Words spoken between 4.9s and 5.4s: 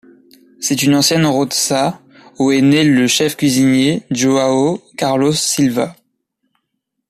Carlos